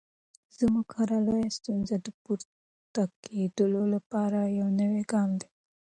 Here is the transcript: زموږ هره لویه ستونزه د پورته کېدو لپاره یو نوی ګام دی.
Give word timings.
زموږ 0.57 0.87
هره 0.97 1.17
لویه 1.27 1.49
ستونزه 1.57 1.95
د 2.05 2.07
پورته 2.21 3.03
کېدو 3.23 3.65
لپاره 3.93 4.39
یو 4.59 4.67
نوی 4.79 5.03
ګام 5.11 5.29
دی. 5.41 5.49